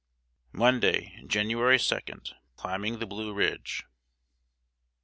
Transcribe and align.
Monday, 0.51 1.21
January 1.27 1.77
2. 1.77 1.83
[Sidenote: 1.83 2.33
CLIMBING 2.57 2.97
THE 2.97 3.05
BLUE 3.05 3.31
RIDGE. 3.35 3.83